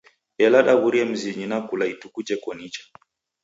Ela 0.45 0.59
daw'urie 0.67 1.03
mzinyi 1.11 1.45
na 1.49 1.57
kula 1.67 1.85
ituku 1.93 2.19
jeko 2.27 2.49
nicha. 2.57 2.83